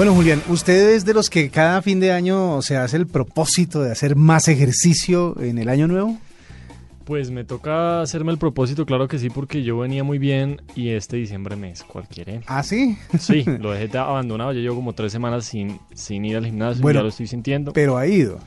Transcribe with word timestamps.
Bueno, 0.00 0.14
Julián, 0.14 0.42
¿usted 0.48 0.94
es 0.94 1.04
de 1.04 1.12
los 1.12 1.28
que 1.28 1.50
cada 1.50 1.82
fin 1.82 2.00
de 2.00 2.10
año 2.10 2.62
se 2.62 2.78
hace 2.78 2.96
el 2.96 3.06
propósito 3.06 3.82
de 3.82 3.92
hacer 3.92 4.16
más 4.16 4.48
ejercicio 4.48 5.38
en 5.38 5.58
el 5.58 5.68
año 5.68 5.88
nuevo? 5.88 6.18
Pues 7.04 7.30
me 7.30 7.44
toca 7.44 8.00
hacerme 8.00 8.32
el 8.32 8.38
propósito, 8.38 8.86
claro 8.86 9.08
que 9.08 9.18
sí, 9.18 9.28
porque 9.28 9.62
yo 9.62 9.76
venía 9.76 10.02
muy 10.02 10.18
bien 10.18 10.62
y 10.74 10.88
este 10.88 11.18
diciembre 11.18 11.54
me 11.54 11.72
es 11.72 11.84
cualquiera. 11.84 12.40
¿Ah, 12.46 12.62
sí? 12.62 12.96
Sí, 13.18 13.44
lo 13.60 13.72
dejé 13.72 13.94
abandonado, 13.98 14.54
ya 14.54 14.60
llevo 14.60 14.76
como 14.76 14.94
tres 14.94 15.12
semanas 15.12 15.44
sin, 15.44 15.78
sin 15.92 16.24
ir 16.24 16.38
al 16.38 16.46
gimnasio, 16.46 16.80
bueno, 16.80 17.00
ya 17.00 17.02
lo 17.02 17.10
estoy 17.10 17.26
sintiendo. 17.26 17.74
Pero 17.74 17.98
ha 17.98 18.06
ido. 18.06 18.38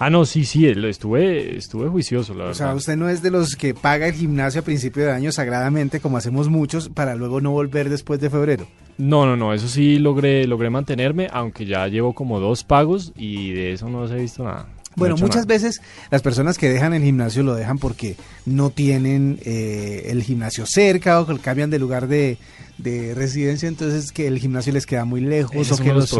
Ah, 0.00 0.10
no, 0.10 0.24
sí, 0.24 0.44
sí, 0.44 0.66
estuve, 0.66 1.56
estuve 1.56 1.88
juicioso, 1.88 2.32
la 2.32 2.44
verdad. 2.44 2.52
O 2.52 2.54
sea, 2.54 2.74
usted 2.74 2.96
no 2.96 3.08
es 3.08 3.20
de 3.20 3.32
los 3.32 3.56
que 3.56 3.74
paga 3.74 4.06
el 4.06 4.14
gimnasio 4.14 4.60
a 4.60 4.64
principio 4.64 5.04
de 5.04 5.12
año 5.12 5.32
sagradamente, 5.32 5.98
como 5.98 6.16
hacemos 6.16 6.48
muchos, 6.48 6.88
para 6.88 7.16
luego 7.16 7.40
no 7.40 7.50
volver 7.50 7.88
después 7.90 8.20
de 8.20 8.30
febrero. 8.30 8.68
No, 8.96 9.26
no, 9.26 9.36
no, 9.36 9.52
eso 9.52 9.66
sí 9.66 9.98
logré, 9.98 10.46
logré 10.46 10.70
mantenerme, 10.70 11.28
aunque 11.32 11.66
ya 11.66 11.86
llevo 11.88 12.14
como 12.14 12.38
dos 12.38 12.62
pagos 12.62 13.12
y 13.16 13.52
de 13.52 13.72
eso 13.72 13.88
no 13.88 14.06
se 14.06 14.14
ha 14.14 14.18
visto 14.18 14.44
nada. 14.44 14.68
Bueno, 14.94 15.16
muchas 15.16 15.46
veces 15.46 15.80
las 16.10 16.22
personas 16.22 16.58
que 16.58 16.68
dejan 16.68 16.92
el 16.92 17.02
gimnasio 17.02 17.44
lo 17.44 17.54
dejan 17.54 17.78
porque 17.78 18.16
no 18.46 18.70
tienen 18.70 19.38
eh, 19.44 20.06
el 20.06 20.24
gimnasio 20.24 20.66
cerca 20.66 21.20
o 21.20 21.26
que 21.26 21.38
cambian 21.38 21.70
de 21.70 21.78
lugar 21.78 22.08
de, 22.08 22.36
residencia, 22.78 23.68
entonces 23.68 24.12
que 24.12 24.26
el 24.26 24.38
gimnasio 24.38 24.72
les 24.72 24.86
queda 24.86 25.04
muy 25.04 25.20
lejos 25.20 25.72
o 25.72 25.76
que 25.76 25.92
los, 25.92 26.16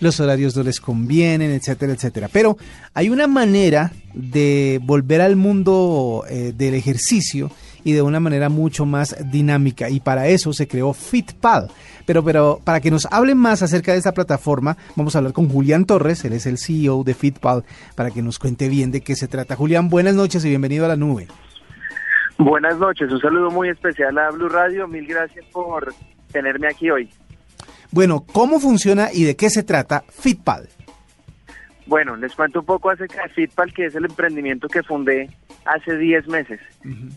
los, 0.00 0.20
horarios 0.20 0.56
no 0.56 0.62
les 0.62 0.80
convienen, 0.80 1.50
etcétera, 1.50 1.92
etcétera. 1.92 2.28
Pero 2.32 2.56
hay 2.94 3.08
una 3.08 3.26
manera 3.26 3.92
de 4.12 4.80
volver 4.82 5.20
al 5.20 5.36
mundo 5.36 6.24
eh, 6.28 6.52
del 6.56 6.74
ejercicio 6.74 7.50
y 7.84 7.92
de 7.92 8.02
una 8.02 8.20
manera 8.20 8.48
mucho 8.48 8.84
más 8.84 9.16
dinámica 9.30 9.88
y 9.88 10.00
para 10.00 10.28
eso 10.28 10.52
se 10.52 10.68
creó 10.68 10.92
FitPal. 10.92 11.70
Pero, 12.06 12.24
pero 12.24 12.60
para 12.64 12.80
que 12.80 12.90
nos 12.90 13.06
hablen 13.10 13.38
más 13.38 13.62
acerca 13.62 13.92
de 13.92 13.98
esta 13.98 14.12
plataforma, 14.12 14.76
vamos 14.96 15.14
a 15.14 15.18
hablar 15.18 15.32
con 15.32 15.48
Julián 15.48 15.84
Torres, 15.84 16.24
él 16.24 16.32
es 16.32 16.46
el 16.46 16.58
CEO 16.58 17.04
de 17.04 17.14
FitPal, 17.14 17.64
para 17.94 18.10
que 18.10 18.22
nos 18.22 18.38
cuente 18.38 18.68
bien 18.68 18.90
de 18.90 19.00
qué 19.00 19.14
se 19.14 19.28
trata. 19.28 19.56
Julián, 19.56 19.88
buenas 19.88 20.14
noches 20.14 20.44
y 20.44 20.48
bienvenido 20.48 20.84
a 20.84 20.88
la 20.88 20.96
nube. 20.96 21.28
Buenas 22.42 22.78
noches, 22.78 23.12
un 23.12 23.20
saludo 23.20 23.50
muy 23.50 23.68
especial 23.68 24.16
a 24.16 24.30
Blue 24.30 24.48
Radio, 24.48 24.88
mil 24.88 25.06
gracias 25.06 25.44
por 25.52 25.92
tenerme 26.32 26.68
aquí 26.68 26.90
hoy. 26.90 27.10
Bueno, 27.90 28.24
¿cómo 28.32 28.58
funciona 28.58 29.08
y 29.12 29.24
de 29.24 29.36
qué 29.36 29.50
se 29.50 29.62
trata 29.62 30.04
FitPal? 30.08 30.66
Bueno, 31.84 32.16
les 32.16 32.34
cuento 32.34 32.60
un 32.60 32.64
poco 32.64 32.88
acerca 32.88 33.24
de 33.24 33.28
Fitpal, 33.28 33.74
que 33.74 33.84
es 33.84 33.94
el 33.94 34.06
emprendimiento 34.06 34.68
que 34.68 34.82
fundé 34.82 35.28
hace 35.66 35.98
10 35.98 36.28
meses. 36.28 36.60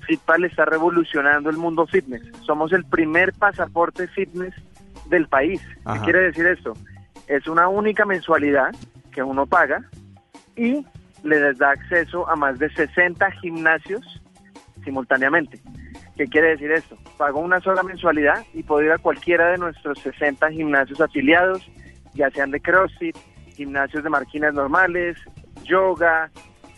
Fitpal 0.05 0.43
está 0.43 0.65
revolucionando 0.65 1.49
el 1.49 1.55
mundo 1.55 1.87
fitness. 1.87 2.23
Somos 2.41 2.73
el 2.73 2.83
primer 2.83 3.31
pasaporte 3.31 4.09
fitness 4.09 4.53
del 5.05 5.29
país. 5.29 5.61
¿Qué 5.93 5.99
quiere 6.01 6.19
decir 6.19 6.47
esto? 6.47 6.73
Es 7.27 7.47
una 7.47 7.69
única 7.69 8.03
mensualidad 8.03 8.75
que 9.13 9.23
uno 9.23 9.45
paga 9.45 9.89
y 10.57 10.85
le 11.23 11.53
da 11.53 11.71
acceso 11.71 12.29
a 12.29 12.35
más 12.35 12.59
de 12.59 12.69
60 12.71 13.31
gimnasios 13.39 14.19
simultáneamente. 14.83 15.59
¿Qué 16.15 16.27
quiere 16.27 16.49
decir 16.49 16.71
esto? 16.71 16.97
Pago 17.17 17.39
una 17.39 17.59
sola 17.59 17.83
mensualidad 17.83 18.45
y 18.53 18.63
puedo 18.63 18.83
ir 18.83 18.91
a 18.91 18.99
cualquiera 18.99 19.51
de 19.51 19.57
nuestros 19.57 19.99
60 19.99 20.51
gimnasios 20.51 21.01
afiliados, 21.01 21.67
ya 22.13 22.29
sean 22.29 22.51
de 22.51 22.59
CrossFit, 22.59 23.17
gimnasios 23.55 24.03
de 24.03 24.09
marquinas 24.09 24.53
normales, 24.53 25.17
yoga, 25.63 26.29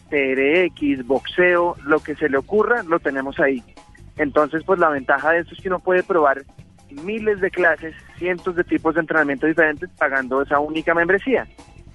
TRX, 0.09 1.05
boxeo, 1.05 1.75
lo 1.85 1.99
que 1.99 2.15
se 2.15 2.29
le 2.29 2.37
ocurra, 2.37 2.83
lo 2.83 2.99
tenemos 2.99 3.39
ahí. 3.39 3.61
Entonces, 4.17 4.63
pues 4.65 4.79
la 4.79 4.89
ventaja 4.89 5.31
de 5.31 5.39
esto 5.39 5.53
es 5.53 5.61
que 5.61 5.67
uno 5.67 5.79
puede 5.79 6.03
probar 6.03 6.43
miles 7.03 7.41
de 7.41 7.51
clases, 7.51 7.93
cientos 8.17 8.55
de 8.55 8.63
tipos 8.63 8.95
de 8.95 9.01
entrenamiento 9.01 9.47
diferentes 9.47 9.89
pagando 9.97 10.41
esa 10.41 10.59
única 10.59 10.93
membresía. 10.93 11.47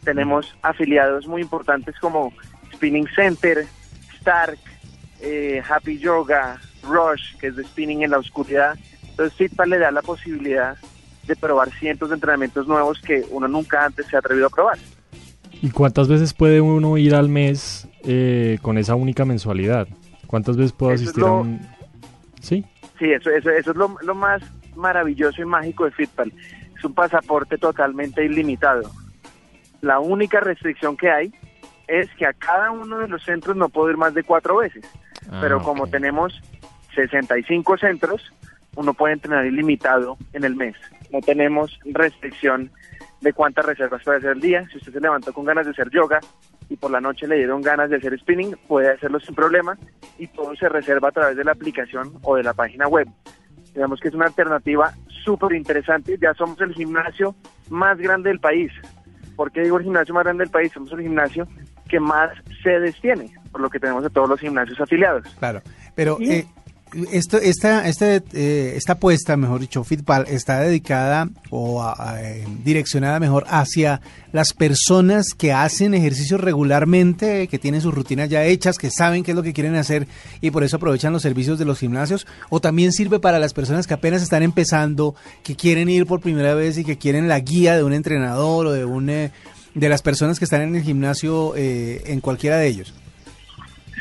Tenemos 0.05 0.55
afiliados 0.62 1.27
muy 1.27 1.42
importantes 1.42 1.98
como 1.98 2.33
Spinning 2.74 3.08
Center, 3.14 3.64
Stark, 4.19 4.58
eh, 5.23 5.63
Happy 5.69 5.99
Yoga, 5.99 6.61
Rush, 6.83 7.36
que 7.39 7.48
es 7.48 7.57
de 7.57 7.64
spinning 7.64 8.03
en 8.03 8.11
la 8.11 8.19
oscuridad. 8.19 8.79
Entonces, 9.11 9.36
Fitpal 9.36 9.70
le 9.70 9.79
da 9.79 9.91
la 9.91 10.03
posibilidad 10.03 10.77
de 11.27 11.36
probar 11.36 11.70
cientos 11.79 12.08
de 12.08 12.14
entrenamientos 12.17 12.67
nuevos 12.67 13.01
que 13.01 13.25
uno 13.30 13.47
nunca 13.47 13.85
antes 13.85 14.07
se 14.07 14.17
ha 14.17 14.19
atrevido 14.20 14.47
a 14.47 14.51
probar. 14.51 14.79
¿Y 15.63 15.70
cuántas 15.70 16.09
veces 16.09 16.33
puede 16.33 16.61
uno 16.61 16.97
ir 16.97 17.14
al 17.14 17.29
mes 17.29 17.86
eh, 18.05 18.59
con 18.63 18.79
esa 18.79 18.95
única 18.95 19.25
mensualidad? 19.25 19.86
¿Cuántas 20.27 20.57
veces 20.57 20.73
puedo 20.73 20.92
asistir 20.92 21.25
a 21.25 21.33
un...? 21.33 21.61
¿Sí? 22.41 22.64
Sí, 22.98 23.13
eso, 23.13 23.30
eso, 23.30 23.51
eso 23.51 23.70
es 23.70 23.77
lo, 23.77 23.97
lo 24.01 24.14
más 24.14 24.42
maravilloso 24.75 25.42
y 25.42 25.45
mágico 25.45 25.85
de 25.85 25.91
Fitpal. 25.91 26.33
Es 26.77 26.85
un 26.85 26.95
pasaporte 26.95 27.59
totalmente 27.59 28.25
ilimitado. 28.25 28.91
La 29.83 29.98
única 30.01 30.41
restricción 30.41 30.97
que 30.97 31.11
hay 31.11 31.33
es 31.89 32.09
que 32.17 32.25
a 32.25 32.33
cada 32.33 32.70
uno 32.70 32.98
de 32.98 33.09
los 33.09 33.23
centros 33.25 33.57
no 33.57 33.69
puedo 33.69 33.91
ir 33.91 33.97
más 33.97 34.14
de 34.14 34.23
cuatro 34.23 34.59
veces. 34.59 34.85
Ah, 35.30 35.39
Pero 35.41 35.63
como 35.63 35.86
tenemos 35.86 36.41
65 36.95 37.79
centros, 37.79 38.33
uno 38.77 38.95
puede 38.95 39.14
entrenar 39.14 39.46
ilimitado 39.46 40.17
en 40.33 40.45
el 40.45 40.57
mes. 40.57 40.77
No 41.13 41.20
tenemos 41.20 41.79
restricción 41.85 42.70
de 43.20 43.33
cuántas 43.33 43.64
reservas 43.64 44.02
puede 44.02 44.18
hacer 44.18 44.30
el 44.30 44.41
día. 44.41 44.67
Si 44.70 44.79
usted 44.79 44.92
se 44.92 45.01
levantó 45.01 45.33
con 45.33 45.45
ganas 45.45 45.67
de 45.67 45.73
hacer 45.73 45.91
yoga 45.91 46.20
y 46.68 46.77
por 46.77 46.91
la 46.91 47.01
noche 47.01 47.27
le 47.27 47.36
dieron 47.36 47.63
ganas 47.63 47.91
de 47.91 47.96
hacer 47.96 48.18
spinning, 48.18 48.57
puede 48.67 48.91
hacerlo 48.91 49.20
sin 49.20 49.35
problema 49.35 49.77
y 50.18 50.27
todo 50.29 50.55
se 50.57 50.68
reserva 50.68 51.08
a 51.08 51.13
través 51.13 51.36
de 51.36 51.45
la 51.45 51.52
aplicación 51.52 52.12
o 52.23 52.36
de 52.36 52.42
la 52.42 52.55
página 52.55 52.89
web. 52.89 53.08
Digamos 53.74 54.01
que 54.01 54.08
es 54.08 54.14
una 54.14 54.27
alternativa 54.27 54.92
súper 55.24 55.52
interesante. 55.52 56.18
Ya 56.20 56.35
somos 56.35 56.61
el 56.61 56.74
gimnasio 56.74 57.35
más 57.68 57.98
grande 57.98 58.30
del 58.30 58.41
país. 58.41 58.73
¿Por 59.36 59.52
qué 59.52 59.62
digo 59.62 59.79
el 59.79 59.85
gimnasio 59.85 60.14
más 60.14 60.24
grande 60.24 60.45
del 60.45 60.51
país? 60.51 60.73
Somos 60.73 60.92
el 60.92 61.02
gimnasio 61.02 61.47
que 61.89 62.01
más 62.01 62.30
sedes 62.62 63.01
tiene, 63.01 63.33
por 63.50 63.61
lo 63.61 63.70
que 63.70 63.78
tenemos 63.78 64.02
de 64.02 64.11
todos 64.11 64.28
los 64.28 64.40
gimnasios 64.40 64.80
afiliados. 64.80 65.24
Claro, 65.38 65.62
pero 65.94 66.18
eh, 66.20 66.46
esto, 67.12 67.38
esta, 67.38 67.86
esta, 67.88 68.16
eh, 68.16 68.74
esta 68.77 68.94
apuesta, 68.94 69.36
mejor 69.36 69.61
dicho, 69.61 69.84
Fitpal, 69.84 70.27
está 70.28 70.61
dedicada 70.61 71.28
o 71.50 71.84
eh, 72.18 72.44
direccionada 72.64 73.20
mejor 73.20 73.44
hacia 73.48 74.00
las 74.33 74.52
personas 74.52 75.34
que 75.34 75.52
hacen 75.52 75.94
ejercicio 75.94 76.38
regularmente, 76.38 77.48
que 77.48 77.58
tienen 77.58 77.80
sus 77.80 77.94
rutinas 77.94 78.28
ya 78.28 78.44
hechas, 78.44 78.78
que 78.78 78.90
saben 78.90 79.22
qué 79.22 79.33
es 79.33 79.36
lo 79.36 79.42
que 79.42 79.52
quieren 79.52 79.77
hacer 79.77 80.06
y 80.40 80.50
por 80.50 80.64
eso 80.64 80.77
aprovechan 80.77 81.12
los 81.12 81.22
servicios 81.22 81.58
de 81.58 81.64
los 81.64 81.78
gimnasios, 81.78 82.27
o 82.48 82.61
también 82.61 82.92
sirve 82.92 83.20
para 83.20 83.38
las 83.38 83.55
personas 83.55 83.86
que 83.86 83.94
apenas 83.94 84.22
están 84.22 84.42
empezando, 84.42 85.14
que 85.42 85.56
quieren 85.56 85.88
ir 85.88 86.06
por 86.06 86.20
primera 86.20 86.55
vez 86.55 86.78
y 86.78 86.84
que 86.84 86.98
quieren 86.98 87.28
la 87.28 87.40
guía 87.40 87.77
de 87.77 87.84
un 87.84 87.92
entrenador 87.92 88.67
o 88.67 88.72
de 88.72 88.84
un 88.84 89.11
eh, 89.11 89.32
de 89.74 89.88
las 89.88 90.02
personas 90.02 90.38
que 90.40 90.44
están 90.44 90.62
en 90.62 90.74
el 90.74 90.82
gimnasio 90.82 91.55
en 91.55 92.20
cualquiera 92.20 92.56
de 92.56 92.67
ellos. 92.67 92.92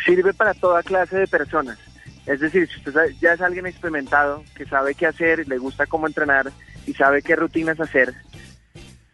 Sirve 0.05 0.33
para 0.33 0.53
toda 0.53 0.83
clase 0.83 1.17
de 1.17 1.27
personas 1.27 1.77
es 2.29 2.39
decir, 2.39 2.67
si 2.67 2.77
usted 2.77 3.11
ya 3.19 3.33
es 3.33 3.41
alguien 3.41 3.65
experimentado, 3.65 4.43
que 4.55 4.63
sabe 4.65 4.93
qué 4.93 5.07
hacer, 5.07 5.47
le 5.47 5.57
gusta 5.57 5.87
cómo 5.87 6.05
entrenar 6.05 6.51
y 6.85 6.93
sabe 6.93 7.23
qué 7.23 7.35
rutinas 7.35 7.79
hacer, 7.79 8.13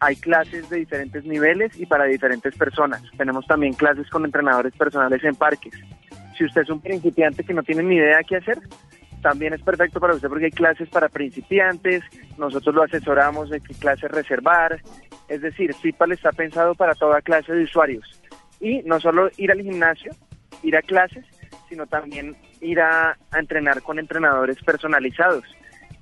hay 0.00 0.16
clases 0.16 0.68
de 0.68 0.76
diferentes 0.76 1.24
niveles 1.24 1.72
y 1.80 1.86
para 1.86 2.04
diferentes 2.04 2.54
personas. 2.54 3.02
Tenemos 3.16 3.46
también 3.46 3.72
clases 3.72 4.10
con 4.10 4.26
entrenadores 4.26 4.74
personales 4.74 5.24
en 5.24 5.34
parques. 5.34 5.72
Si 6.36 6.44
usted 6.44 6.60
es 6.60 6.68
un 6.68 6.82
principiante 6.82 7.42
que 7.42 7.54
no 7.54 7.62
tiene 7.62 7.84
ni 7.84 7.96
idea 7.96 8.20
qué 8.22 8.36
hacer, 8.36 8.58
también 9.22 9.54
es 9.54 9.62
perfecto 9.62 9.98
para 9.98 10.12
usted 10.12 10.28
porque 10.28 10.44
hay 10.44 10.50
clases 10.50 10.86
para 10.90 11.08
principiantes, 11.08 12.02
nosotros 12.36 12.74
lo 12.74 12.82
asesoramos 12.82 13.48
de 13.48 13.62
qué 13.62 13.72
clases 13.72 14.10
reservar. 14.10 14.82
Es 15.28 15.40
decir, 15.40 15.72
FIPAL 15.72 16.12
está 16.12 16.32
pensado 16.32 16.74
para 16.74 16.94
toda 16.94 17.22
clase 17.22 17.54
de 17.54 17.64
usuarios. 17.64 18.20
Y 18.60 18.82
no 18.82 19.00
solo 19.00 19.30
ir 19.38 19.50
al 19.50 19.62
gimnasio, 19.62 20.12
ir 20.62 20.76
a 20.76 20.82
clases, 20.82 21.24
sino 21.68 21.86
también 21.86 22.36
ir 22.60 22.80
a, 22.80 23.16
entrenar 23.36 23.82
con 23.82 23.98
entrenadores 23.98 24.62
personalizados. 24.62 25.44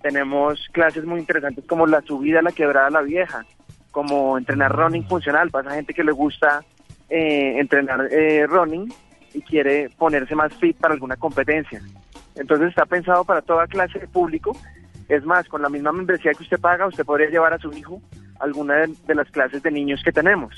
Tenemos 0.02 0.68
clases 0.72 1.04
muy 1.04 1.20
interesantes 1.20 1.64
como 1.66 1.86
la 1.86 2.02
subida 2.02 2.40
a 2.40 2.42
la 2.42 2.52
quebrada 2.52 2.90
la 2.90 3.02
vieja, 3.02 3.44
como 3.90 4.36
entrenar 4.36 4.72
running 4.72 5.08
funcional. 5.08 5.50
Pasa 5.50 5.74
gente 5.74 5.94
que 5.94 6.04
le 6.04 6.12
gusta 6.12 6.64
eh, 7.08 7.58
entrenar 7.58 8.08
eh, 8.12 8.46
running 8.46 8.92
y 9.32 9.40
quiere 9.42 9.90
ponerse 9.98 10.34
más 10.34 10.54
fit 10.54 10.76
para 10.76 10.94
alguna 10.94 11.16
competencia. 11.16 11.80
Entonces 12.36 12.68
está 12.68 12.84
pensado 12.84 13.24
para 13.24 13.42
toda 13.42 13.66
clase 13.66 13.98
de 13.98 14.08
público. 14.08 14.56
Es 15.08 15.24
más, 15.24 15.48
con 15.48 15.62
la 15.62 15.68
misma 15.68 15.92
membresía 15.92 16.32
que 16.32 16.42
usted 16.42 16.60
paga, 16.60 16.86
usted 16.86 17.04
podría 17.04 17.28
llevar 17.28 17.52
a 17.52 17.58
su 17.58 17.72
hijo 17.72 18.00
alguna 18.40 18.86
de 19.06 19.14
las 19.14 19.30
clases 19.30 19.62
de 19.62 19.70
niños 19.70 20.02
que 20.04 20.12
tenemos. 20.12 20.54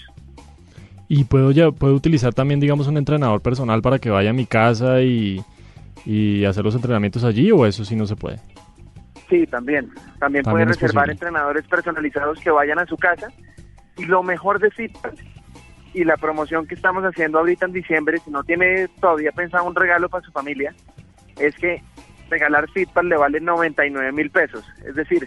Y 1.08 1.24
puedo, 1.24 1.52
ya, 1.52 1.70
puedo 1.70 1.94
utilizar 1.94 2.34
también, 2.34 2.60
digamos, 2.60 2.88
un 2.88 2.96
entrenador 2.96 3.40
personal 3.40 3.80
para 3.80 3.98
que 3.98 4.10
vaya 4.10 4.30
a 4.30 4.32
mi 4.32 4.46
casa 4.46 5.02
y, 5.02 5.44
hacer 6.46 6.64
los 6.64 6.74
entrenamientos 6.74 7.24
allí 7.24 7.50
o 7.50 7.66
eso 7.66 7.84
sí 7.84 7.96
no 7.96 8.06
se 8.06 8.16
puede. 8.16 8.38
Sí, 9.28 9.46
también. 9.46 9.90
También, 10.20 10.44
puede 10.44 10.64
reservar 10.64 11.10
entrenadores 11.10 11.66
personalizados 11.66 12.38
que 12.40 12.50
vayan 12.50 12.78
a 12.78 12.86
su 12.86 12.96
casa. 12.96 13.28
Y 13.96 14.04
lo 14.04 14.22
mejor 14.22 14.60
de 14.60 14.70
Fitpal 14.70 15.14
y 15.94 16.04
la 16.04 16.16
promoción 16.16 16.66
que 16.66 16.74
estamos 16.74 17.02
haciendo 17.04 17.38
ahorita 17.38 17.66
en 17.66 17.72
diciembre, 17.72 18.18
si 18.18 18.30
no 18.30 18.44
tiene 18.44 18.88
todavía 19.00 19.32
pensado 19.32 19.64
un 19.64 19.74
regalo 19.74 20.08
para 20.08 20.24
su 20.24 20.30
familia, 20.30 20.74
es 21.38 21.54
que 21.56 21.82
regalar 22.28 22.68
Fitpal 22.70 23.08
le 23.08 23.16
vale 23.16 23.40
99 23.40 24.12
mil 24.12 24.30
pesos. 24.30 24.64
Es 24.84 24.94
decir, 24.94 25.26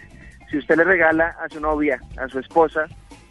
si 0.50 0.58
usted 0.58 0.76
le 0.76 0.84
regala 0.84 1.34
a 1.44 1.48
su 1.48 1.60
novia, 1.60 2.00
a 2.16 2.28
su 2.28 2.38
esposa, 2.38 2.86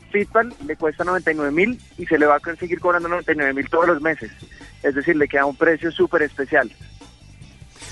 Fitpal 0.10 0.54
le 0.66 0.76
cuesta 0.76 1.04
99 1.04 1.52
mil 1.52 1.80
y 1.98 2.06
se 2.06 2.18
le 2.18 2.26
va 2.26 2.36
a 2.36 2.56
seguir 2.56 2.80
cobrando 2.80 3.08
99 3.10 3.54
mil 3.54 3.70
todos 3.70 3.88
los 3.88 4.02
meses. 4.02 4.32
Es 4.84 4.96
decir, 4.96 5.16
le 5.16 5.28
queda 5.28 5.46
un 5.46 5.56
precio 5.56 5.92
súper 5.92 6.24
especial. 6.24 6.72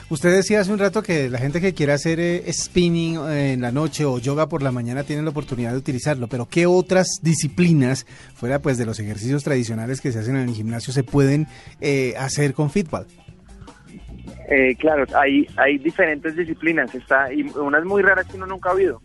Usted 0.10 0.34
decía 0.34 0.62
hace 0.62 0.72
un 0.72 0.80
rato 0.80 1.04
que 1.04 1.30
la 1.30 1.38
gente 1.38 1.60
que 1.60 1.74
quiera 1.74 1.96
hacer 1.96 2.22
eh, 2.22 2.44
spinning 2.54 3.18
eh, 3.28 3.54
en 3.54 3.62
la 3.62 3.74
noche 3.74 4.06
o 4.06 4.20
yoga 4.20 4.48
por 4.48 4.64
la 4.64 4.72
mañana 4.72 5.04
tiene 5.04 5.22
la 5.22 5.32
oportunidad 5.32 5.72
de 5.72 5.78
utilizarlo, 5.78 6.28
pero 6.28 6.48
¿qué 6.50 6.66
otras 6.66 7.20
disciplinas, 7.22 8.06
fuera 8.34 8.60
pues 8.60 8.78
de 8.78 8.86
los 8.86 9.02
ejercicios 9.02 9.44
tradicionales 9.44 10.00
que 10.00 10.14
se 10.14 10.20
hacen 10.20 10.38
en 10.38 10.48
el 10.48 10.56
gimnasio, 10.56 10.94
se 10.94 11.04
pueden 11.04 11.48
eh, 11.82 12.14
hacer 12.18 12.54
con 12.54 12.70
Fitball? 12.70 13.06
claro, 14.80 15.04
hay, 15.14 15.46
hay 15.58 15.78
diferentes 15.78 16.34
disciplinas, 16.38 16.96
está 16.96 17.34
y 17.34 17.44
unas 17.44 17.84
muy 17.84 18.02
raras 18.02 18.26
que 18.28 18.38
uno 18.38 18.46
nunca 18.46 18.70
ha 18.70 18.76
oído. 18.76 19.02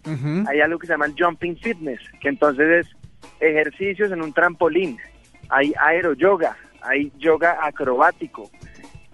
Hay 0.47 0.61
algo 0.61 0.79
que 0.79 0.87
se 0.87 0.93
llama 0.93 1.07
el 1.07 1.15
jumping 1.19 1.57
fitness, 1.57 1.99
que 2.21 2.29
entonces 2.29 2.87
es 2.87 3.02
ejercicios 3.43 4.13
en 4.13 4.23
un 4.23 4.33
trampolín. 4.33 4.99
Hay 5.49 5.75
aero 5.81 6.15
yoga, 6.15 6.57
hay 6.81 7.13
yoga 7.19 7.59
acrobático, 7.63 8.51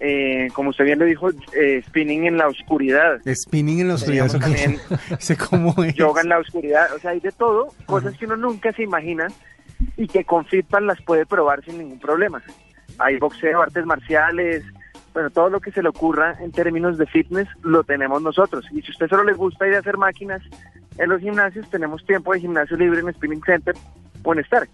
eh, 0.01 0.49
como 0.55 0.71
usted 0.71 0.85
bien 0.85 0.99
lo 0.99 1.05
dijo, 1.05 1.31
eh, 1.57 1.83
spinning 1.87 2.27
en 2.27 2.39
la 2.39 2.47
oscuridad. 2.47 3.21
Spinning 3.27 3.81
en 3.81 3.89
la 3.89 3.95
oscuridad. 3.95 4.31
también 4.31 4.79
cómo 5.51 5.75
es. 5.83 5.95
Yoga 5.95 6.23
en 6.23 6.29
la 6.29 6.39
oscuridad. 6.39 6.93
O 6.95 6.99
sea, 6.99 7.13
hay 7.13 7.21
de 7.21 7.33
todo, 7.33 7.69
cosas 7.87 8.17
que 8.17 8.27
uno 8.27 8.37
nunca 8.37 8.73
se 8.73 8.85
imagina 8.85 9.27
y 9.97 10.07
que 10.07 10.25
con 10.25 10.45
Fitpal 10.47 10.87
las 10.87 11.01
puede 11.03 11.27
probar 11.27 11.65
sin 11.65 11.79
ningún 11.79 11.99
problema. 11.99 12.43
Hay 12.99 13.19
boxeo, 13.19 13.61
artes 13.61 13.85
marciales, 13.87 14.65
bueno, 15.15 15.31
todo 15.31 15.51
lo 15.51 15.61
que 15.61 15.73
se 15.73 15.83
le 15.83 15.89
ocurra 15.89 16.37
en 16.41 16.53
términos 16.53 16.97
de 16.97 17.07
fitness 17.07 17.49
lo 17.63 17.83
tenemos 17.83 18.23
nosotros. 18.23 18.65
Y 18.71 18.83
si 18.83 18.89
a 18.89 18.91
usted 18.91 19.09
solo 19.09 19.25
le 19.25 19.33
gusta 19.33 19.67
ir 19.67 19.75
a 19.75 19.81
hacer 19.81 19.97
máquinas 19.97 20.43
en 20.97 21.09
los 21.09 21.21
gimnasios, 21.21 21.69
tenemos 21.71 22.05
tiempo 22.05 22.33
de 22.33 22.41
gimnasio 22.41 22.77
libre 22.77 23.01
en 23.01 23.13
Spinning 23.13 23.43
Center 23.43 23.75
en 24.33 24.41
Stark. 24.41 24.71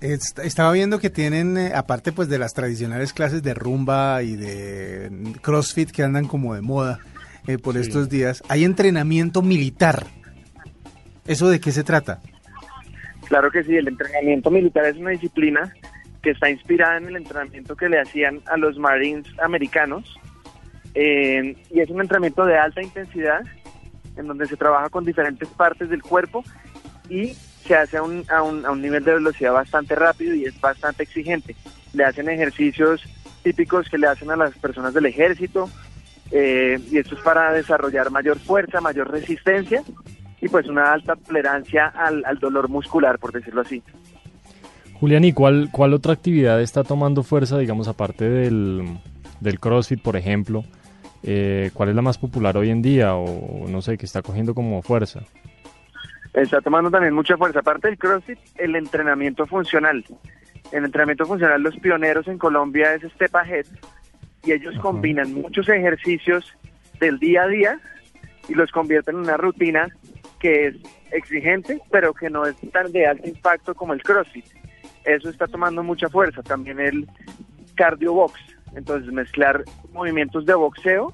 Estaba 0.00 0.72
viendo 0.72 1.00
que 1.00 1.10
tienen, 1.10 1.58
eh, 1.58 1.72
aparte 1.74 2.12
pues 2.12 2.28
de 2.28 2.38
las 2.38 2.54
tradicionales 2.54 3.12
clases 3.12 3.42
de 3.42 3.52
rumba 3.54 4.22
y 4.22 4.36
de 4.36 5.10
CrossFit 5.42 5.90
que 5.90 6.04
andan 6.04 6.28
como 6.28 6.54
de 6.54 6.60
moda 6.60 7.00
eh, 7.48 7.58
por 7.58 7.76
estos 7.76 8.08
días, 8.08 8.44
hay 8.48 8.64
entrenamiento 8.64 9.42
militar. 9.42 10.06
¿Eso 11.26 11.48
de 11.48 11.60
qué 11.60 11.72
se 11.72 11.82
trata? 11.82 12.20
Claro 13.26 13.50
que 13.50 13.64
sí, 13.64 13.76
el 13.76 13.88
entrenamiento 13.88 14.50
militar 14.50 14.84
es 14.84 14.96
una 14.96 15.10
disciplina 15.10 15.74
que 16.22 16.30
está 16.30 16.48
inspirada 16.48 16.98
en 16.98 17.08
el 17.08 17.16
entrenamiento 17.16 17.76
que 17.76 17.88
le 17.88 18.00
hacían 18.00 18.40
a 18.46 18.56
los 18.56 18.78
Marines 18.78 19.26
americanos 19.42 20.18
eh, 20.94 21.56
y 21.70 21.80
es 21.80 21.90
un 21.90 22.00
entrenamiento 22.00 22.44
de 22.44 22.56
alta 22.56 22.82
intensidad 22.82 23.40
en 24.16 24.26
donde 24.26 24.46
se 24.46 24.56
trabaja 24.56 24.88
con 24.88 25.04
diferentes 25.04 25.48
partes 25.48 25.90
del 25.90 26.02
cuerpo 26.02 26.44
y 27.08 27.36
se 27.68 27.76
hace 27.76 27.98
a 27.98 28.02
un, 28.02 28.24
a, 28.30 28.42
un, 28.42 28.64
a 28.64 28.70
un 28.70 28.80
nivel 28.80 29.04
de 29.04 29.14
velocidad 29.14 29.52
bastante 29.52 29.94
rápido 29.94 30.34
y 30.34 30.46
es 30.46 30.58
bastante 30.60 31.02
exigente. 31.02 31.54
Le 31.92 32.04
hacen 32.04 32.28
ejercicios 32.28 33.02
típicos 33.42 33.88
que 33.88 33.98
le 33.98 34.06
hacen 34.06 34.30
a 34.30 34.36
las 34.36 34.56
personas 34.56 34.94
del 34.94 35.06
ejército 35.06 35.68
eh, 36.30 36.80
y 36.90 36.98
esto 36.98 37.14
es 37.14 37.20
para 37.20 37.52
desarrollar 37.52 38.10
mayor 38.10 38.38
fuerza, 38.38 38.80
mayor 38.80 39.10
resistencia 39.10 39.82
y 40.40 40.48
pues 40.48 40.66
una 40.66 40.92
alta 40.92 41.14
tolerancia 41.16 41.88
al, 41.88 42.38
dolor 42.38 42.68
muscular, 42.68 43.18
por 43.18 43.32
decirlo 43.32 43.60
así. 43.60 43.82
Julián, 44.94 45.24
¿y 45.24 45.32
cuál, 45.32 45.68
cuál 45.70 45.92
otra 45.92 46.14
actividad 46.14 46.60
está 46.60 46.84
tomando 46.84 47.22
fuerza, 47.22 47.58
digamos, 47.58 47.86
aparte 47.86 48.28
del, 48.28 48.98
del 49.40 49.60
CrossFit, 49.60 50.00
por 50.00 50.16
ejemplo? 50.16 50.64
Eh, 51.22 51.70
¿Cuál 51.74 51.90
es 51.90 51.94
la 51.94 52.02
más 52.02 52.16
popular 52.16 52.56
hoy 52.56 52.70
en 52.70 52.80
día 52.80 53.14
o 53.14 53.66
no 53.68 53.82
sé, 53.82 53.98
que 53.98 54.06
está 54.06 54.22
cogiendo 54.22 54.54
como 54.54 54.80
fuerza? 54.82 55.20
Está 56.34 56.60
tomando 56.60 56.90
también 56.90 57.14
mucha 57.14 57.36
fuerza. 57.36 57.60
Aparte 57.60 57.88
del 57.88 57.98
CrossFit, 57.98 58.38
el 58.56 58.76
entrenamiento 58.76 59.46
funcional. 59.46 60.04
El 60.72 60.84
entrenamiento 60.84 61.24
funcional, 61.24 61.62
los 61.62 61.76
pioneros 61.78 62.28
en 62.28 62.38
Colombia 62.38 62.94
es 62.94 63.02
Step 63.12 63.34
Ahead 63.34 63.66
y 64.44 64.52
ellos 64.52 64.74
combinan 64.80 65.32
muchos 65.34 65.68
ejercicios 65.68 66.54
del 67.00 67.18
día 67.18 67.42
a 67.42 67.48
día 67.48 67.80
y 68.48 68.54
los 68.54 68.70
convierten 68.70 69.16
en 69.16 69.22
una 69.22 69.36
rutina 69.36 69.88
que 70.38 70.68
es 70.68 70.76
exigente, 71.10 71.80
pero 71.90 72.12
que 72.12 72.30
no 72.30 72.46
es 72.46 72.56
tan 72.70 72.92
de 72.92 73.06
alto 73.06 73.28
impacto 73.28 73.74
como 73.74 73.92
el 73.92 74.02
CrossFit. 74.02 74.46
Eso 75.04 75.30
está 75.30 75.46
tomando 75.46 75.82
mucha 75.82 76.08
fuerza. 76.08 76.42
También 76.42 76.78
el 76.80 77.08
cardio 77.74 78.12
box, 78.12 78.38
entonces 78.74 79.10
mezclar 79.12 79.64
movimientos 79.92 80.44
de 80.44 80.54
boxeo 80.54 81.12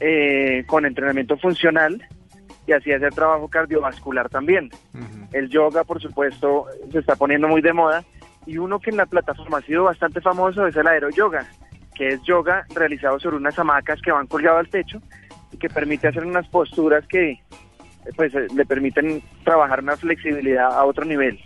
eh, 0.00 0.64
con 0.66 0.84
entrenamiento 0.84 1.36
funcional 1.38 2.02
y 2.66 2.72
así 2.72 2.92
hacer 2.92 3.14
trabajo 3.14 3.48
cardiovascular 3.48 4.28
también. 4.28 4.70
El 5.32 5.48
yoga, 5.48 5.84
por 5.84 6.00
supuesto, 6.00 6.66
se 6.90 6.98
está 6.98 7.16
poniendo 7.16 7.48
muy 7.48 7.62
de 7.62 7.72
moda 7.72 8.04
y 8.46 8.58
uno 8.58 8.78
que 8.78 8.90
en 8.90 8.96
la 8.96 9.06
plataforma 9.06 9.58
ha 9.58 9.62
sido 9.62 9.84
bastante 9.84 10.20
famoso 10.20 10.66
es 10.66 10.76
el 10.76 10.86
aeroyoga, 10.86 11.46
que 11.94 12.08
es 12.08 12.22
yoga 12.22 12.66
realizado 12.74 13.18
sobre 13.18 13.36
unas 13.36 13.58
hamacas 13.58 14.00
que 14.02 14.12
van 14.12 14.26
colgadas 14.26 14.60
al 14.60 14.68
techo 14.68 15.00
y 15.52 15.56
que 15.56 15.68
permite 15.68 16.08
hacer 16.08 16.24
unas 16.24 16.46
posturas 16.48 17.06
que 17.06 17.40
pues 18.16 18.32
le 18.34 18.66
permiten 18.66 19.22
trabajar 19.44 19.80
una 19.80 19.96
flexibilidad 19.96 20.72
a 20.72 20.84
otro 20.84 21.04
nivel. 21.04 21.38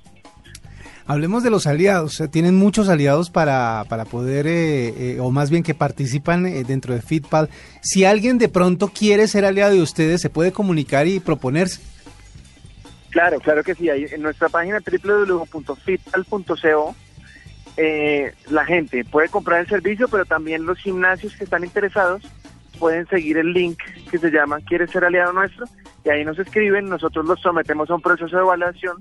Hablemos 1.08 1.44
de 1.44 1.50
los 1.50 1.68
aliados. 1.68 2.20
Tienen 2.32 2.56
muchos 2.56 2.88
aliados 2.88 3.30
para, 3.30 3.84
para 3.88 4.04
poder, 4.04 4.48
eh, 4.48 4.88
eh, 4.88 5.20
o 5.20 5.30
más 5.30 5.50
bien 5.50 5.62
que 5.62 5.72
participan 5.72 6.46
eh, 6.46 6.64
dentro 6.64 6.94
de 6.94 7.02
Fitpal. 7.02 7.48
Si 7.80 8.04
alguien 8.04 8.38
de 8.38 8.48
pronto 8.48 8.88
quiere 8.88 9.28
ser 9.28 9.44
aliado 9.44 9.72
de 9.72 9.82
ustedes, 9.82 10.20
¿se 10.20 10.30
puede 10.30 10.50
comunicar 10.50 11.06
y 11.06 11.20
proponerse? 11.20 11.80
Claro, 13.10 13.38
claro 13.38 13.62
que 13.62 13.76
sí. 13.76 13.88
en 13.88 14.20
nuestra 14.20 14.48
página 14.48 14.80
www.fitpal.co 14.80 16.96
la 18.50 18.64
gente 18.64 19.04
puede 19.04 19.28
comprar 19.28 19.60
el 19.60 19.68
servicio, 19.68 20.08
pero 20.08 20.24
también 20.24 20.66
los 20.66 20.78
gimnasios 20.78 21.36
que 21.36 21.44
están 21.44 21.62
interesados 21.62 22.24
pueden 22.78 23.06
seguir 23.06 23.38
el 23.38 23.52
link 23.52 23.78
que 24.10 24.18
se 24.18 24.30
llama 24.30 24.58
¿Quieres 24.66 24.90
ser 24.90 25.04
aliado 25.04 25.32
nuestro? 25.32 25.66
Y 26.04 26.08
ahí 26.08 26.24
nos 26.24 26.36
escriben, 26.38 26.88
nosotros 26.88 27.24
los 27.26 27.40
sometemos 27.40 27.88
a 27.90 27.94
un 27.94 28.00
proceso 28.00 28.34
de 28.34 28.42
evaluación 28.42 28.96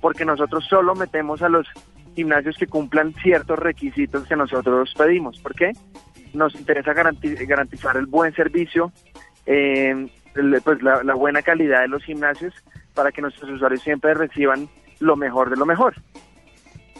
porque 0.00 0.24
nosotros 0.24 0.64
solo 0.68 0.94
metemos 0.94 1.42
a 1.42 1.48
los 1.48 1.66
gimnasios 2.14 2.56
que 2.56 2.66
cumplan 2.66 3.14
ciertos 3.22 3.58
requisitos 3.58 4.26
que 4.26 4.36
nosotros 4.36 4.92
pedimos. 4.96 5.38
¿Por 5.40 5.54
qué? 5.54 5.72
Nos 6.32 6.54
interesa 6.54 6.92
garantizar 6.94 7.96
el 7.96 8.06
buen 8.06 8.34
servicio, 8.34 8.92
eh, 9.44 10.08
pues 10.64 10.82
la, 10.82 11.14
buena 11.14 11.42
calidad 11.42 11.82
de 11.82 11.88
los 11.88 12.04
gimnasios 12.04 12.54
para 12.94 13.12
que 13.12 13.22
nuestros 13.22 13.50
usuarios 13.50 13.82
siempre 13.82 14.14
reciban 14.14 14.68
lo 14.98 15.16
mejor 15.16 15.50
de 15.50 15.56
lo 15.56 15.66
mejor. 15.66 15.94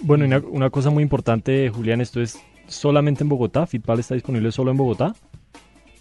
Bueno, 0.02 0.26
una, 0.26 0.38
una 0.38 0.70
cosa 0.70 0.91
muy 0.91 1.03
importante, 1.03 1.70
Julián, 1.70 2.00
esto 2.03 2.20
es 2.20 2.43
solamente 2.67 3.22
en 3.22 3.29
Bogotá. 3.29 3.67
¿Fitpal 3.67 3.98
está 3.98 4.15
disponible 4.15 4.53
solo 4.53 4.70
en 4.70 4.76
Bogotá? 4.76 5.15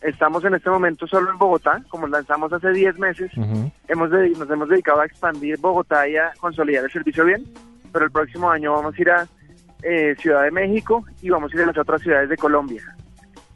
Estamos 0.05 0.45
en 0.45 0.53
este 0.53 0.69
momento 0.69 1.07
solo 1.07 1.31
en 1.31 1.37
Bogotá, 1.39 1.81
como 1.89 2.05
lanzamos 2.05 2.53
hace 2.53 2.71
10 2.71 2.99
meses. 2.99 3.31
hemos 3.87 4.11
nos 4.11 4.51
hemos 4.51 4.69
dedicado 4.69 5.01
a 5.01 5.05
expandir 5.05 5.57
Bogotá 5.57 6.07
y 6.07 6.15
a 6.15 6.31
consolidar 6.39 6.83
el 6.83 6.91
servicio 6.91 7.25
bien, 7.25 7.43
pero 7.91 8.05
el 8.05 8.11
próximo 8.11 8.51
año 8.51 8.73
vamos 8.73 8.93
a 8.95 9.01
ir 9.01 9.09
a 9.09 9.27
eh, 9.81 10.15
Ciudad 10.19 10.43
de 10.43 10.51
México 10.51 11.03
y 11.23 11.31
vamos 11.31 11.51
a 11.51 11.55
ir 11.55 11.63
a 11.63 11.65
las 11.65 11.77
otras 11.79 12.03
ciudades 12.03 12.29
de 12.29 12.37
Colombia. 12.37 12.83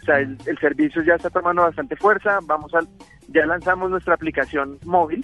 O 0.01 0.05
sea, 0.05 0.17
el, 0.17 0.57
servicio 0.59 1.03
ya 1.03 1.13
está 1.13 1.29
tomando 1.29 1.61
bastante 1.61 1.95
fuerza. 1.95 2.39
Vamos 2.41 2.73
al, 2.73 2.87
ya 3.27 3.45
lanzamos 3.45 3.91
nuestra 3.91 4.15
aplicación 4.15 4.79
móvil. 4.85 5.23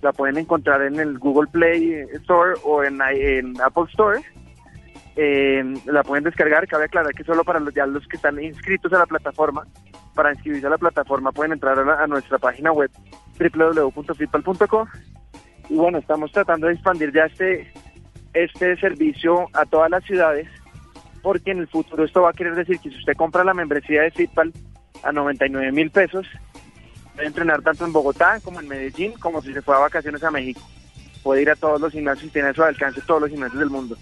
La 0.00 0.12
pueden 0.12 0.38
encontrar 0.38 0.82
en 0.82 1.00
el 1.00 1.18
Google 1.18 1.50
Play 1.50 2.06
Store 2.12 2.52
o 2.62 2.84
en, 2.84 3.00
en 3.02 3.60
Apple 3.60 3.86
Store. 3.88 4.20
Eh, 5.16 5.74
la 5.86 6.04
pueden 6.04 6.22
descargar. 6.22 6.68
Cabe 6.68 6.84
aclarar 6.84 7.12
que 7.14 7.24
solo 7.24 7.42
para 7.42 7.58
los, 7.58 7.74
ya 7.74 7.84
los 7.84 8.06
que 8.06 8.16
están 8.16 8.40
inscritos 8.40 8.92
a 8.92 8.98
la 8.98 9.06
plataforma 9.06 9.66
para 10.14 10.32
inscribirse 10.32 10.66
a 10.66 10.70
la 10.70 10.78
plataforma 10.78 11.32
pueden 11.32 11.52
entrar 11.52 11.78
a, 11.78 12.06
nuestra 12.06 12.38
página 12.38 12.72
web 12.72 12.90
www.fitpal.co 13.38 14.88
y 15.68 15.74
bueno, 15.76 15.98
estamos 15.98 16.32
tratando 16.32 16.66
de 16.66 16.74
expandir 16.74 17.12
ya 17.12 17.24
este, 17.24 17.72
este 18.34 18.76
servicio 18.76 19.48
a 19.54 19.64
todas 19.64 19.90
las 19.90 20.04
ciudades 20.04 20.48
porque 21.22 21.52
en 21.52 21.58
el 21.58 21.68
futuro 21.68 22.04
esto 22.04 22.22
va 22.22 22.30
a 22.30 22.34
querer 22.34 22.54
decir 22.54 22.78
que 22.80 22.90
si 22.90 22.96
usted 22.96 23.16
compra 23.16 23.44
la 23.44 23.54
membresía 23.54 24.02
de 24.02 24.10
Fitpal 24.10 24.52
a 25.02 25.12
99 25.12 25.72
mil 25.72 25.90
pesos, 25.90 26.26
puede 27.14 27.28
entrenar 27.28 27.62
tanto 27.62 27.84
en 27.84 27.92
Bogotá 27.92 28.40
como 28.42 28.60
en 28.60 28.68
Medellín, 28.68 29.12
como 29.14 29.40
si 29.40 29.52
se 29.52 29.62
fuera 29.62 29.78
a 29.78 29.84
vacaciones 29.84 30.22
a 30.24 30.30
México. 30.30 30.60
Puede 31.22 31.42
ir 31.42 31.50
a 31.50 31.56
todos 31.56 31.80
los 31.80 31.92
gimnasios 31.92 32.26
y 32.26 32.30
tiene 32.30 32.48
a 32.48 32.54
su 32.54 32.62
alcance 32.62 33.00
todos 33.06 33.22
los 33.22 33.30
gimnasios 33.30 33.60
del 33.60 33.70
mundo. 33.70 33.96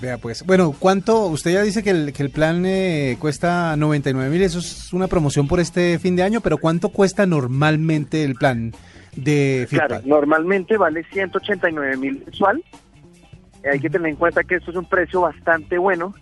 Vea 0.00 0.16
pues, 0.16 0.46
bueno, 0.46 0.74
¿cuánto? 0.78 1.26
Usted 1.26 1.52
ya 1.52 1.62
dice 1.62 1.82
que 1.82 1.90
el, 1.90 2.12
que 2.12 2.22
el 2.22 2.30
plan 2.30 2.64
eh, 2.64 3.16
cuesta 3.20 3.76
99 3.76 4.30
mil, 4.30 4.42
eso 4.42 4.58
es 4.58 4.92
una 4.94 5.08
promoción 5.08 5.46
por 5.46 5.60
este 5.60 5.98
fin 5.98 6.16
de 6.16 6.22
año, 6.22 6.40
pero 6.40 6.56
¿cuánto 6.56 6.88
cuesta 6.88 7.26
normalmente 7.26 8.24
el 8.24 8.34
plan 8.34 8.72
de 9.14 9.66
Fitpal? 9.68 9.88
Claro, 9.88 10.02
normalmente 10.06 10.78
vale 10.78 11.04
189 11.12 11.96
mil 11.98 12.22
mensual. 12.24 12.64
Hay 13.70 13.78
que 13.78 13.90
tener 13.90 14.08
en 14.08 14.16
cuenta 14.16 14.42
que 14.42 14.54
esto 14.54 14.70
es 14.70 14.76
un 14.78 14.86
precio 14.86 15.20
bastante 15.20 15.76
bueno, 15.76 16.14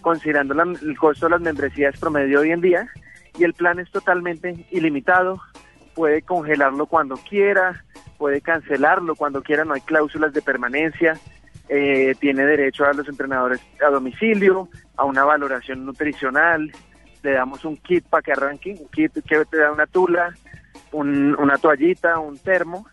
considerando 0.00 0.60
el 0.60 0.98
costo 0.98 1.26
de 1.26 1.30
las 1.30 1.40
membresías 1.40 1.98
promedio 2.00 2.40
hoy 2.40 2.50
en 2.50 2.60
día, 2.60 2.88
y 3.38 3.44
el 3.44 3.54
plan 3.54 3.78
es 3.78 3.88
totalmente 3.92 4.66
ilimitado, 4.72 5.40
puede 5.94 6.22
congelarlo 6.22 6.86
cuando 6.86 7.16
quiera, 7.16 7.84
puede 8.18 8.40
cancelarlo 8.40 9.14
cuando 9.14 9.42
quiera, 9.42 9.64
no 9.64 9.74
hay 9.74 9.80
cláusulas 9.80 10.32
de 10.32 10.42
permanencia, 10.42 11.20
eh, 11.74 12.14
tiene 12.20 12.44
derecho 12.44 12.84
a 12.84 12.92
los 12.92 13.08
entrenadores 13.08 13.58
a 13.82 13.88
domicilio, 13.88 14.68
a 14.94 15.06
una 15.06 15.24
valoración 15.24 15.86
nutricional, 15.86 16.70
le 17.22 17.32
damos 17.32 17.64
un 17.64 17.78
kit 17.78 18.04
para 18.04 18.20
que 18.20 18.32
arranque, 18.32 18.76
un 18.78 18.88
kit 18.88 19.10
que 19.26 19.44
te 19.46 19.56
da 19.56 19.72
una 19.72 19.86
tula, 19.86 20.34
una 20.92 21.56
toallita, 21.56 22.18
un 22.18 22.36
termo, 22.36 22.86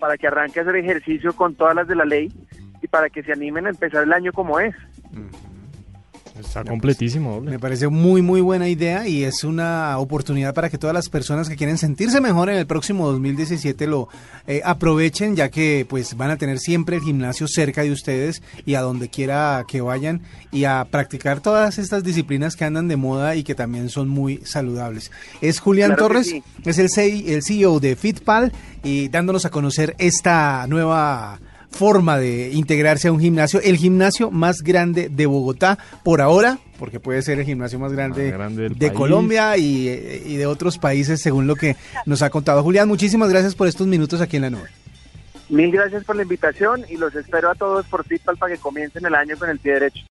para 0.00 0.18
que 0.18 0.26
arranque 0.26 0.58
a 0.58 0.62
hacer 0.62 0.74
ejercicio 0.74 1.36
con 1.36 1.54
todas 1.54 1.76
las 1.76 1.86
de 1.86 1.94
la 1.94 2.04
ley 2.04 2.32
y 2.82 2.88
para 2.88 3.10
que 3.10 3.22
se 3.22 3.32
animen 3.32 3.66
a 3.66 3.70
empezar 3.70 4.02
el 4.02 4.12
año 4.12 4.32
como 4.32 4.58
es. 4.58 4.74
Está 6.40 6.64
completísimo. 6.64 7.40
Me 7.40 7.58
parece 7.58 7.88
muy, 7.88 8.22
muy 8.22 8.40
buena 8.40 8.68
idea 8.68 9.08
y 9.08 9.24
es 9.24 9.44
una 9.44 9.98
oportunidad 9.98 10.54
para 10.54 10.68
que 10.68 10.78
todas 10.78 10.94
las 10.94 11.08
personas 11.08 11.48
que 11.48 11.56
quieren 11.56 11.78
sentirse 11.78 12.20
mejor 12.20 12.48
en 12.50 12.56
el 12.56 12.66
próximo 12.66 13.06
2017 13.10 13.86
lo 13.86 14.08
eh, 14.46 14.60
aprovechen, 14.64 15.36
ya 15.36 15.48
que 15.50 15.86
pues 15.88 16.16
van 16.16 16.30
a 16.30 16.36
tener 16.36 16.58
siempre 16.58 16.96
el 16.96 17.02
gimnasio 17.02 17.48
cerca 17.48 17.82
de 17.82 17.90
ustedes 17.90 18.42
y 18.64 18.74
a 18.74 18.82
donde 18.82 19.08
quiera 19.08 19.64
que 19.66 19.80
vayan 19.80 20.22
y 20.52 20.64
a 20.64 20.86
practicar 20.90 21.40
todas 21.40 21.78
estas 21.78 22.04
disciplinas 22.04 22.56
que 22.56 22.64
andan 22.64 22.88
de 22.88 22.96
moda 22.96 23.36
y 23.36 23.42
que 23.42 23.54
también 23.54 23.88
son 23.88 24.08
muy 24.08 24.38
saludables. 24.44 25.10
Es 25.40 25.60
Julián 25.60 25.96
Torres, 25.96 26.34
es 26.64 26.78
el, 26.78 27.28
el 27.28 27.42
CEO 27.42 27.80
de 27.80 27.96
Fitpal 27.96 28.52
y 28.82 29.08
dándonos 29.08 29.44
a 29.44 29.50
conocer 29.50 29.94
esta 29.98 30.66
nueva 30.68 31.40
forma 31.70 32.18
de 32.18 32.50
integrarse 32.52 33.08
a 33.08 33.12
un 33.12 33.20
gimnasio, 33.20 33.60
el 33.62 33.76
gimnasio 33.76 34.30
más 34.30 34.62
grande 34.62 35.08
de 35.08 35.26
Bogotá 35.26 35.78
por 36.02 36.20
ahora, 36.20 36.58
porque 36.78 37.00
puede 37.00 37.22
ser 37.22 37.38
el 37.38 37.44
gimnasio 37.44 37.78
más 37.78 37.92
grande, 37.92 38.32
de 38.76 38.92
Colombia 38.92 39.56
y, 39.56 39.88
y, 39.88 40.36
de 40.36 40.46
otros 40.46 40.78
países, 40.78 41.20
según 41.20 41.46
lo 41.46 41.56
que 41.56 41.76
nos 42.04 42.22
ha 42.22 42.30
contado 42.30 42.62
Julián. 42.62 42.88
Muchísimas 42.88 43.28
gracias 43.30 43.54
por 43.54 43.68
estos 43.68 43.86
minutos 43.86 44.20
aquí 44.20 44.36
en 44.36 44.42
la 44.42 44.50
nube. 44.50 44.68
Mil 45.48 45.70
gracias 45.70 46.04
por 46.04 46.16
la 46.16 46.22
invitación 46.22 46.84
y 46.88 46.96
los 46.96 47.14
espero 47.14 47.50
a 47.50 47.54
todos 47.54 47.86
por 47.86 48.04
FITPAL 48.04 48.36
para 48.36 48.54
que 48.54 48.60
comiencen 48.60 49.06
el 49.06 49.14
año 49.14 49.36
con 49.38 49.48
el 49.48 49.58
pie 49.58 49.74
derecho. 49.74 50.02